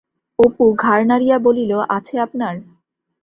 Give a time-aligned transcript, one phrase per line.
[0.39, 2.55] অপু ঘাড় নাড়িয়া বলিল, আছে আপনার?